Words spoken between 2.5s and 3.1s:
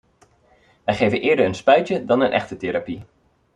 therapie.